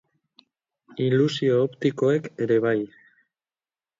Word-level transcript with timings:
Ilusio 1.07 1.59
optikoek 1.67 2.31
ere 2.45 2.57
bai. 2.65 2.77